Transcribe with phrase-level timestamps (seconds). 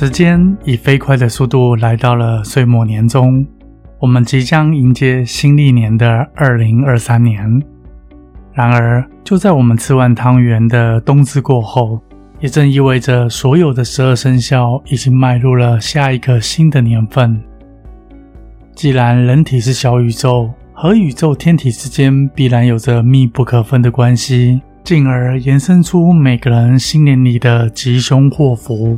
[0.00, 3.44] 时间以飞快的速度来到了岁末年终，
[3.98, 7.60] 我们即将迎接新历年的二零二三年。
[8.52, 12.00] 然而，就在我们吃完汤圆的冬至过后，
[12.38, 17.42] 也正意味着所有的十二生肖已经迈入了下一个新的年份。
[18.76, 28.96] 既然人体是小宇宙，和宇宙天体之间必然有着密不可分的关系，进而延伸出每个人新年里的吉凶祸福。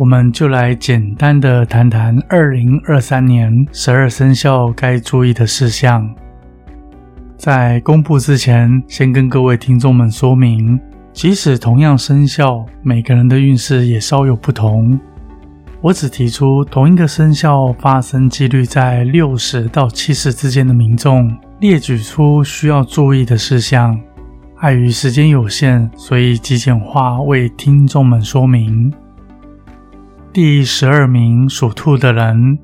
[0.00, 6.10] 我们就来简单的谈谈二零二三年十二生肖该注意的事项。
[7.36, 10.80] 在公布之前，先跟各位听众们说明，
[11.12, 14.98] 即使同样生肖，每个人的运势也稍有不同。
[15.82, 24.00] 我只提出同一个生肖发生几率在六十到七十之间的民众，列举出需要注意的事项。
[24.60, 28.90] 碍于时间有限，所以极简化为听众们说明。
[30.32, 32.56] 第十二名属兔的人，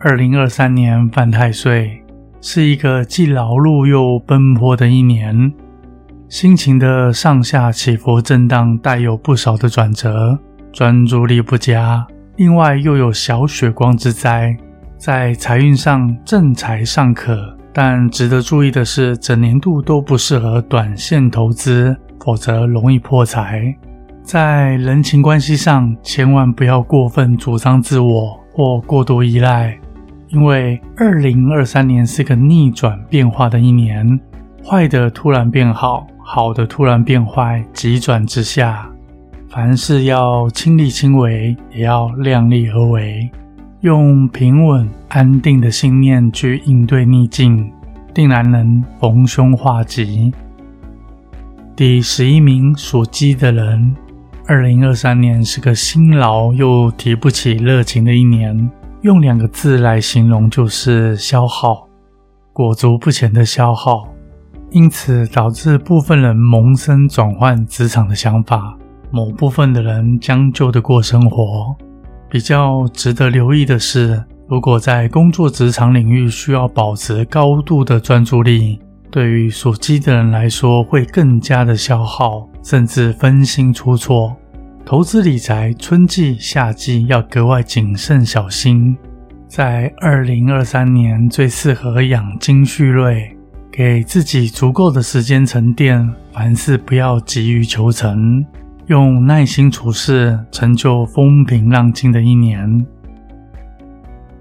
[0.00, 2.02] 二零二三年犯太岁，
[2.40, 5.52] 是一个既劳碌又奔波的一年，
[6.30, 10.38] 心情的上下起伏震荡，带有不少的转折，
[10.72, 12.06] 专注力不佳。
[12.36, 14.56] 另外又有小血光之灾，
[14.96, 23.76] 在财运上正财尚可，但值得注意的是，整年度都不适合短线投资，否则容易破财。
[24.26, 29.78] 在人情关系上，千万不要过分主张自我或过度依赖，
[30.30, 34.18] 因为二零二三年是个逆转变化的一年，
[34.64, 38.90] 坏的突然变好，好的突然变坏，急转直下。
[39.48, 43.30] 凡事要亲力亲为，也要量力而为，
[43.82, 47.70] 用平稳安定的信念去应对逆境，
[48.12, 50.32] 定然能逢凶化吉。
[51.76, 53.94] 第十一名属鸡的人。
[54.48, 58.70] 二零二三年是个辛劳又提不起热情的一年，
[59.02, 61.88] 用两个字来形容就是消耗，
[62.52, 64.06] 裹足不前的消耗，
[64.70, 68.78] 因此导致部分人萌生转换职场的想法，
[69.10, 71.74] 某部分的人将就的过生活。
[72.30, 78.78] 比较值得留意的是，如果在工作职场领域需要保持高度的专注力。
[79.10, 84.36] 对于属鸡的人来说，会更加的消耗，甚至分心出错。
[84.84, 88.96] 投资理财，春季、夏季要格外谨慎小心。
[89.46, 93.36] 在二零二三年，最适合养精蓄锐，
[93.70, 96.12] 给自己足够的时间沉淀。
[96.32, 98.44] 凡事不要急于求成，
[98.86, 102.84] 用耐心处事，成就风平浪静的一年。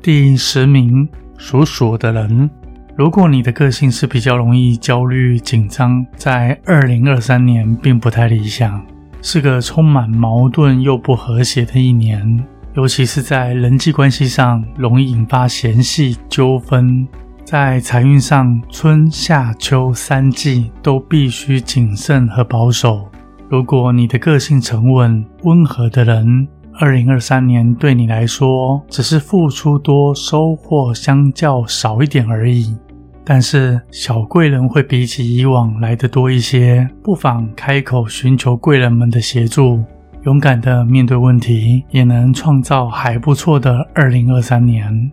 [0.02, 2.50] 第十名，属鼠的人。
[2.98, 8.82] 如果你的个性是比较容易焦虑紧张，在二零二三年并不太理想，
[9.22, 12.42] 是个充满矛盾又不和谐的一年，
[12.74, 17.06] 尤其是在人际关系上容易引发嫌隙纠纷。
[17.44, 23.10] 在财运上，春夏秋三季都必须谨慎和保守。
[23.50, 26.48] 如果你的个性沉稳温和的人，
[26.80, 32.76] 二零二三年对你来说只是付出多，收获相较少一点而已。
[33.28, 39.84] 但是小贵人会比起以往来的多一些，不妨开口寻求贵人们的协助，
[40.26, 45.12] 勇敢的面对问题，也能创造还不错的二零二三年。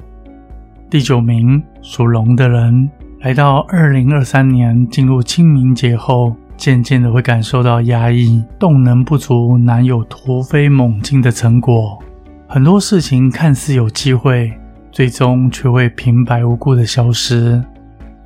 [0.91, 2.91] 第九名属龙的人，
[3.21, 11.98] 来到二零二三年进入清明节后，渐渐的会感受到压抑，动能不足，难有突飞猛进的成果，
[12.47, 14.53] 很多事情看似有机会，
[14.91, 17.65] 最终却会平白无故的消失。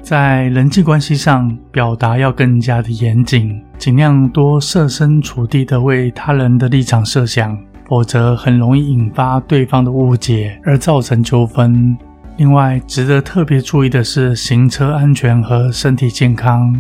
[0.06, 7.58] 在人际关系上，表达要更加的严谨，尽量多设身处地的为他人的立场设想，
[7.88, 11.99] 否则很容易引发对方的误解而造成纠纷。
[12.37, 16.73] 另外，值得特别注意的是行车安全和身体健康。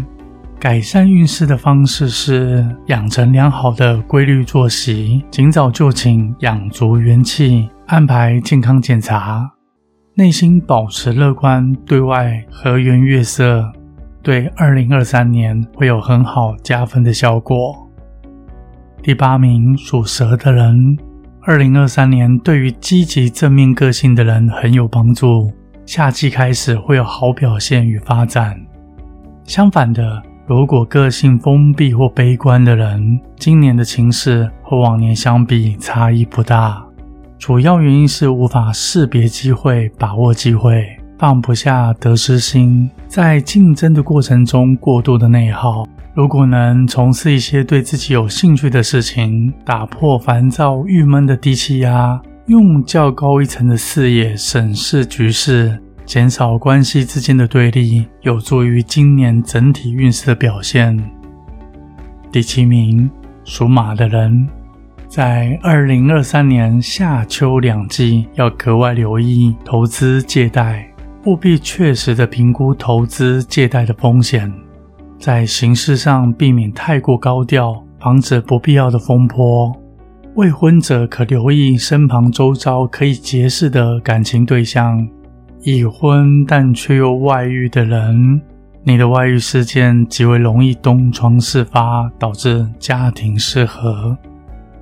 [0.60, 9.55] 改善运势的方式是养成良好的规律作息，尽早就寝，养足元气，安排健康检查。
[10.18, 13.70] 内心保持乐观，对外和颜悦色，
[14.22, 17.86] 对二零二三年会有很好加分的效果。
[19.02, 20.96] 第八名属蛇的人，
[21.42, 25.52] 二零二三年对于积极正面个性的人很有帮助，
[25.84, 28.58] 夏季开始会有好表现与发展。
[29.44, 36.85] 相反的，如果个性封闭或悲观的人，今年的情势和往年相比差异不大。
[37.38, 40.84] 主要原因是无法识别机会，把握机会，
[41.18, 45.86] 放不下得失心，在竞争的过程中过度的内耗。
[46.14, 60.98] 如果能从事一些对自己有兴趣的事情，打破烦躁郁闷的低气压，用较高一层的视野审视局势，减少关系之间的对立，有助于今年整体运势的表现。
[62.32, 63.10] 第七名
[63.44, 64.48] 属马的人。
[65.08, 70.86] 在二零二三年夏秋两季，要格外留意投资借贷，
[71.24, 74.52] 务必确实的评估投资借贷的风险，
[75.18, 79.72] 在形式上避免太过高调，防止不必要的风波。
[80.34, 85.08] 未婚者可留意身旁周遭可以结识的感情对象，
[85.62, 88.40] 已婚但却又外遇的人，
[88.82, 94.14] 你的外遇事件极为容易东窗事发，导致家庭失和。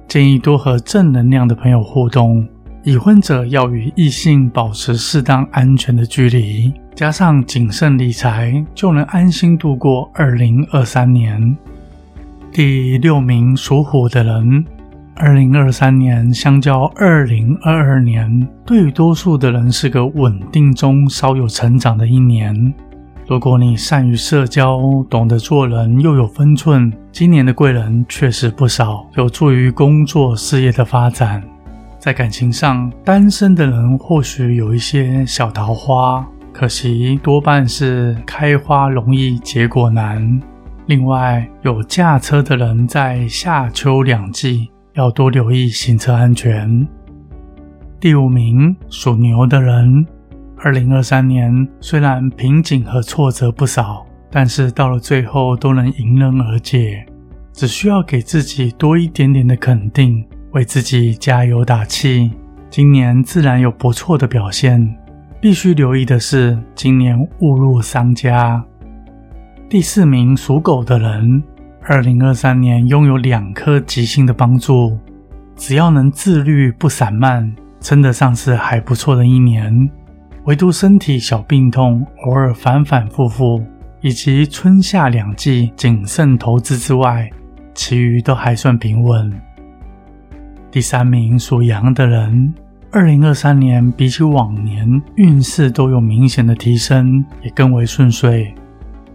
[0.09, 2.47] 建议多和正能量的朋友互动。
[2.83, 11.57] 已婚者要与异性保持适当安全的距离，加上谨慎理财，就能安心度过二零二三年。
[12.53, 14.65] 第六名属虎的人，
[15.15, 22.55] 二零二三年相较二零二二年，对于多数的人是个稳定中稍有成长的一年。
[23.27, 24.79] 如果你善于社交，
[25.09, 31.43] 懂得做人，又有分寸，今年的贵人确实不少，有助于工作事业的发展。
[31.99, 40.39] 在感情上，单身的人或许有一些小桃花，可惜多半是开花容易结果难。
[40.85, 46.87] 另外，有驾车的人在夏秋两季要多留意行车安全。
[47.99, 50.07] 第五名属牛的人。
[50.65, 57.05] 二零二三年虽然瓶颈和挫折不少，但是到了最后都能迎刃而解。
[57.53, 62.33] 只需要给自己多一点点的肯定，为自己加油打气，
[62.71, 64.97] 今年自然有不错的表现。
[65.39, 68.65] 必须留意的是，今年误入商家。
[69.69, 71.45] 第四名属狗的人，
[71.83, 74.99] 二零二三年拥有两颗吉星的帮助，
[75.57, 79.91] 只要能自律不散漫，称得上是还不错的一年。
[80.45, 83.65] 唯独身体小病痛，偶尔反反复复，
[84.03, 87.31] 以及春夏两季谨慎投资之外，
[87.73, 89.33] 其余都还算平稳。
[90.71, 92.53] 第三名属羊的人，
[92.93, 94.87] 二零二三年比起往年
[95.17, 98.55] 运势都有明显的提升，也更为顺遂。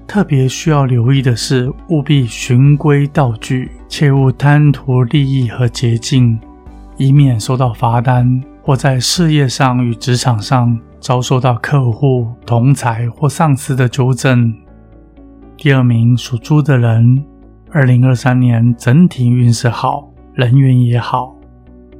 [0.07, 6.39] 特别需要留意的是，务必循规蹈矩，切勿贪图利益和捷径，
[6.97, 10.75] 以免收到罚单，或在事业上与职场上。
[10.99, 14.53] 遭受到客户、同才或上司的纠正。
[15.57, 17.23] 第二名属猪的人，
[17.71, 21.35] 二零二三年整体运势好，人缘也好，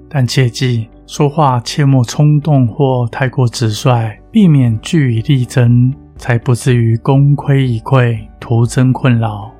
[0.09, 9.51] 但切记说话切莫冲动或太过直率，避免据以力争，才不至于功亏一篑，徒增困扰。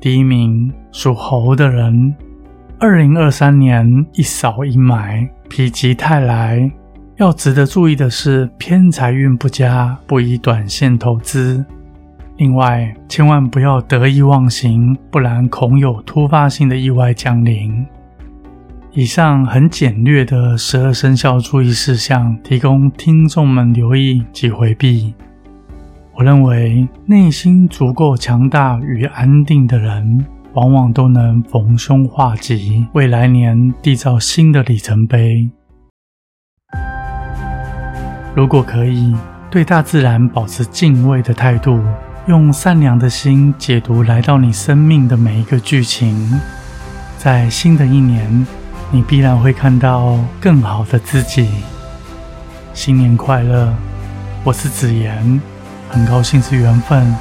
[0.00, 2.14] 第一名属猴的人，
[2.78, 6.70] 二零二三年一扫阴霾，否极泰来。
[7.22, 11.64] 要值得注意的是，偏财运不佳，不宜短线投资。
[12.36, 17.86] 另外，千万不要得意忘形，不然恐有突发性的意外降临。
[18.90, 25.14] 以上很简略的十二生肖注意事项，提供听众们留意及回避。
[26.16, 35.48] 我认为，内心足够强大与安定的人，往往都能逢凶化吉，为来年缔造新的里程碑。
[38.34, 39.14] 如果可以
[39.50, 41.78] 对大自然保持敬畏的态度，
[42.26, 46.40] 用善良的心解读来到你生命的每一个剧情，
[47.18, 48.46] 在新的一年，
[48.90, 51.46] 你必然会看到更好的自己。
[52.72, 53.70] 新年快乐！
[54.44, 55.38] 我是子言，
[55.90, 57.14] 很高兴是缘分，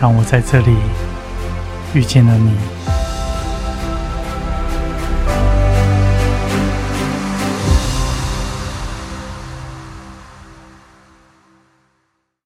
[0.00, 0.76] 让我在这里
[1.92, 2.95] 遇见了你。